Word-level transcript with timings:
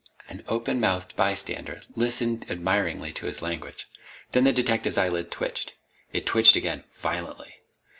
An 0.29 0.43
open 0.47 0.79
mouthed 0.79 1.15
bystander 1.15 1.79
listened 1.95 2.49
admiringly 2.49 3.13
to 3.13 3.27
his 3.27 3.43
language. 3.43 3.87
Then 4.31 4.45
the 4.45 4.51
detective's 4.51 4.97
eyelid 4.97 5.29
twitched. 5.29 5.73
It 6.11 6.25
twitched 6.25 6.55
again, 6.55 6.85
violently. 6.91 7.57